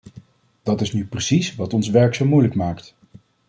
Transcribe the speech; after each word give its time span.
Dat 0.63 0.81
is 0.81 0.91
nu 0.93 1.05
precies 1.07 1.55
wat 1.55 1.73
ons 1.73 1.89
werk 1.89 2.15
zo 2.15 2.25
moeilijk 2.25 2.55
maakt. 2.55 2.95